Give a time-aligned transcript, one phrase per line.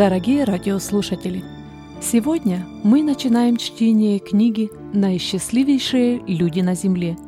[0.00, 1.44] Дорогие радиослушатели,
[2.00, 7.18] сегодня мы начинаем чтение книги «Наисчастливейшие люди на Земле».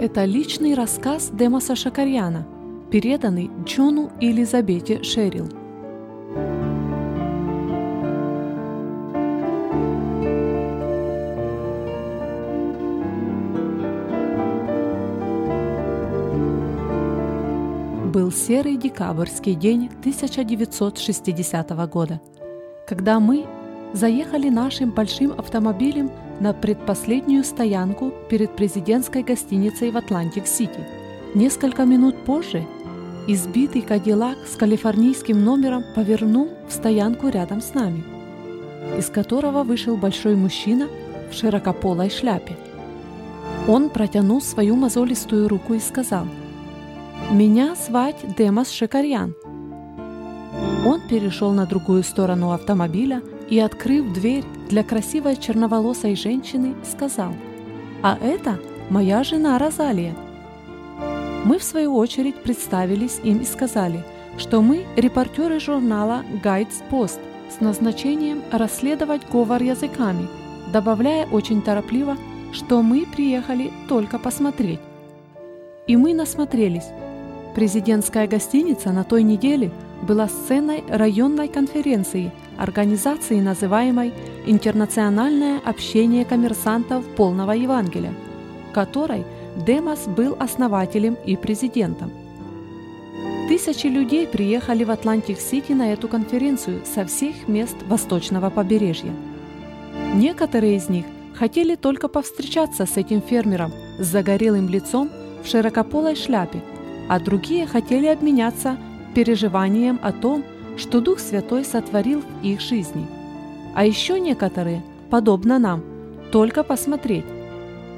[0.00, 2.46] Это личный рассказ Демоса Шакарьяна,
[2.92, 5.48] переданный Джону и Елизабете Шерил–
[18.24, 22.22] Был серый декабрьский день 1960 года,
[22.88, 23.44] когда мы
[23.92, 26.10] заехали нашим большим автомобилем
[26.40, 30.86] на предпоследнюю стоянку перед президентской гостиницей в Атлантик-Сити.
[31.34, 32.66] Несколько минут позже
[33.26, 38.04] избитый Кадиллак с калифорнийским номером повернул в стоянку рядом с нами,
[38.96, 40.88] из которого вышел большой мужчина
[41.30, 42.56] в широкополой шляпе.
[43.68, 46.26] Он протянул свою мозолистую руку и сказал–
[47.32, 49.34] «Меня звать Демас Шекарьян».
[50.86, 57.32] Он перешел на другую сторону автомобиля и, открыв дверь для красивой черноволосой женщины, сказал
[58.02, 60.14] «А это моя жена Розалия».
[61.44, 64.04] Мы, в свою очередь, представились им и сказали,
[64.36, 70.28] что мы репортеры журнала «Гайдс Пост» с назначением расследовать говор языками,
[70.72, 72.16] добавляя очень торопливо,
[72.52, 74.80] что мы приехали только посмотреть.
[75.86, 76.86] И мы насмотрелись.
[77.54, 79.70] Президентская гостиница на той неделе
[80.02, 84.12] была сценой районной конференции организации, называемой
[84.46, 88.12] «Интернациональное общение коммерсантов полного Евангелия»,
[88.72, 89.24] которой
[89.56, 92.10] Демас был основателем и президентом.
[93.48, 99.12] Тысячи людей приехали в Атлантик-Сити на эту конференцию со всех мест восточного побережья.
[100.14, 105.08] Некоторые из них хотели только повстречаться с этим фермером с загорелым лицом
[105.44, 106.60] в широкополой шляпе–
[107.08, 108.76] а другие хотели обменяться
[109.14, 110.44] переживанием о том,
[110.76, 113.06] что Дух Святой сотворил в их жизни.
[113.74, 115.82] А еще некоторые, подобно нам,
[116.32, 117.24] только посмотреть,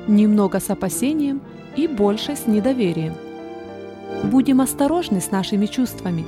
[0.09, 1.41] немного с опасением
[1.75, 3.15] и больше с недоверием.
[4.25, 6.25] Будем осторожны с нашими чувствами.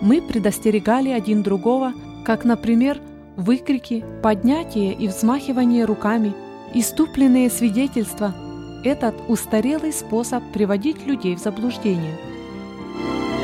[0.00, 1.92] Мы предостерегали один другого,
[2.24, 3.00] как, например,
[3.36, 6.32] выкрики, поднятие и взмахивание руками,
[6.74, 8.34] иступленные свидетельства–
[8.84, 12.16] этот устарелый способ приводить людей в заблуждение.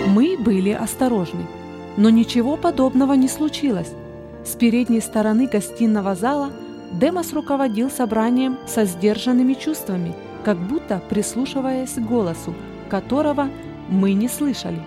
[0.08, 1.46] Мы были осторожны,
[1.96, 3.92] но ничего подобного не случилось.
[4.44, 6.50] С передней стороны гостиного зала
[6.92, 12.54] Демос руководил собранием со сдержанными чувствами, как будто прислушиваясь к голосу,
[12.88, 13.48] которого
[13.88, 14.80] мы не слышали.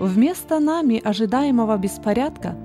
[0.00, 2.56] Вместо нами ожидаемого беспорядка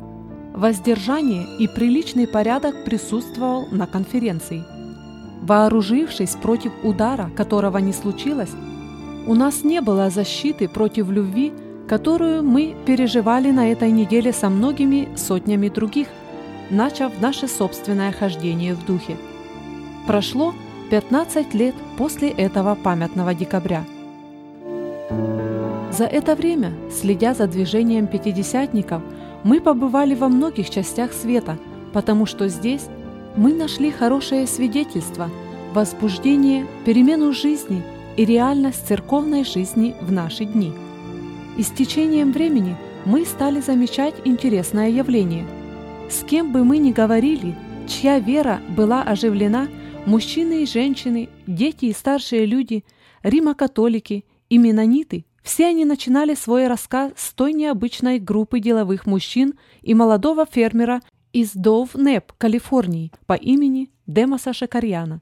[0.54, 4.64] воздержание и приличный порядок присутствовал на конференции–
[5.42, 8.52] Вооружившись против удара, которого не случилось,
[9.28, 11.54] у нас не было защиты против любви,
[11.88, 16.08] которую мы переживали на этой неделе со многими сотнями других,
[16.70, 19.16] начав наше собственное хождение в духе.
[20.06, 20.54] Прошло
[20.90, 23.84] 15 лет после этого памятного декабря.
[25.92, 29.02] За это время, следя за движением пятидесятников,
[29.44, 31.58] мы побывали во многих частях света,
[31.94, 32.88] потому что здесь
[33.38, 35.30] мы нашли хорошее свидетельство,
[35.74, 37.84] возбуждение, перемену жизни
[38.18, 40.74] и реальность церковной жизни в наши дни.
[41.56, 42.76] И с течением времени
[43.06, 45.46] мы стали замечать интересное явление.
[46.10, 47.56] С кем бы мы ни говорили,
[47.88, 49.68] чья вера была оживлена,
[50.08, 52.84] мужчины и женщины, дети и старшие люди,
[53.22, 59.94] римокатолики и менониты, все они начинали свой рассказ с той необычной группы деловых мужчин и
[59.94, 61.02] молодого фермера
[61.38, 65.22] из Дов-Неп, Калифорнии, по имени Демоса Шакарьяна.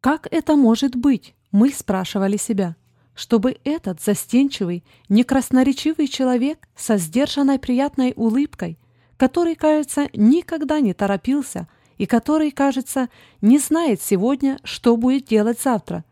[0.00, 2.76] Как это может быть, мы спрашивали себя,
[3.14, 8.78] чтобы этот застенчивый, некрасноречивый человек со сдержанной приятной улыбкой,
[9.18, 11.68] который, кажется, никогда не торопился
[11.98, 13.10] и который, кажется,
[13.42, 16.06] не знает сегодня, что будет делать завтра,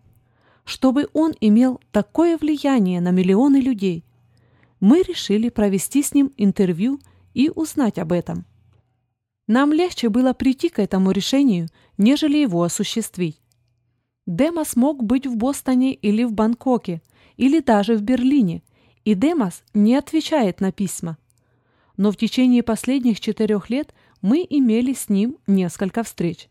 [0.64, 4.05] чтобы он имел такое влияние на миллионы людей.
[4.79, 7.00] Мы решили провести с ним интервью
[7.32, 8.44] и узнать об этом.
[9.50, 11.67] Нам легче было прийти к этому решению,
[11.99, 13.41] нежели его осуществить.
[14.25, 17.02] Демос мог быть в Бостоне или в Бангкоке,
[17.37, 18.62] или даже в Берлине,
[19.05, 21.19] и Демос не отвечает на письма.
[21.97, 23.93] Но в течение последних четырех лет
[24.23, 26.49] мы имели с ним несколько встреч.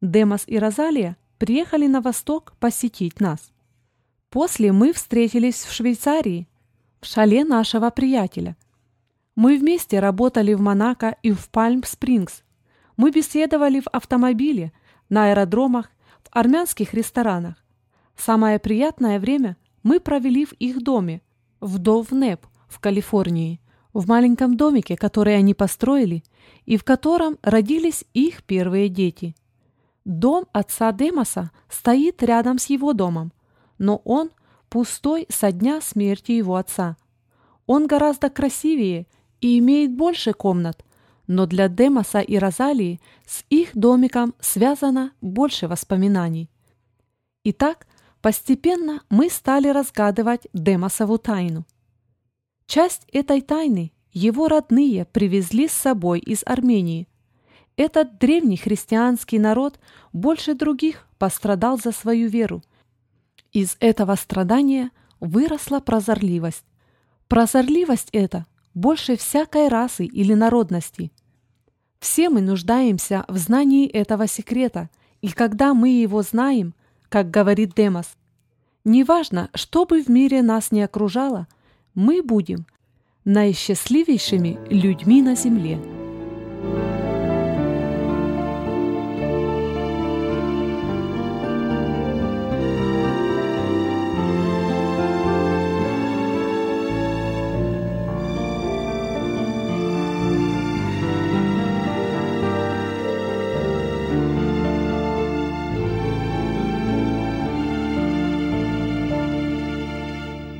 [0.00, 3.52] Демос и Розалия приехали на восток посетить нас.
[4.30, 6.48] После мы встретились в Швейцарии,
[7.02, 8.56] в шале нашего приятеля–
[9.34, 12.42] мы вместе работали в Монако и в Пальм-Спрингс.
[12.96, 14.72] Мы беседовали в автомобиле,
[15.08, 15.90] на аэродромах,
[16.22, 17.56] в армянских ресторанах.
[18.16, 21.22] Самое приятное время мы провели в их доме,
[21.60, 23.60] в Довнеп, в Калифорнии,
[23.92, 26.22] в маленьком домике, который они построили,
[26.64, 29.34] и в котором родились их первые дети.
[30.04, 33.32] Дом отца Демоса стоит рядом с его домом,
[33.78, 34.30] но он
[34.68, 36.96] пустой со дня смерти его отца.
[37.66, 39.06] Он гораздо красивее
[39.42, 40.82] и имеет больше комнат,
[41.26, 46.48] но для Демоса и Розалии с их домиком связано больше воспоминаний.
[47.44, 47.86] Итак,
[48.22, 51.66] постепенно мы стали разгадывать Демосову тайну.
[52.66, 57.08] Часть этой тайны его родные привезли с собой из Армении.
[57.76, 59.80] Этот древний христианский народ
[60.12, 62.62] больше других пострадал за свою веру.
[63.52, 66.64] Из этого страдания выросла прозорливость.
[67.28, 71.10] Прозорливость эта больше всякой расы или народности.
[71.98, 74.90] Все мы нуждаемся в знании этого секрета,
[75.20, 76.74] и когда мы его знаем,
[77.08, 78.16] как говорит Демос,
[78.84, 81.46] неважно, что бы в мире нас не окружало,
[81.94, 82.66] мы будем
[83.24, 86.01] наисчастливейшими людьми на земле.